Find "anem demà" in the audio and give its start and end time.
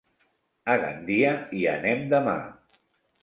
1.73-2.35